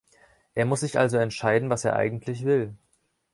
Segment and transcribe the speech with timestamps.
[0.55, 2.75] Er muss sich also entscheiden, was er eigentlich will.